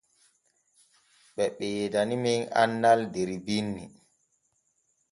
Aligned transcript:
Ɓe 1.35 1.43
ɓeedaniimen 1.57 2.41
annal 2.61 2.99
der 3.13 3.29
binni. 3.45 3.85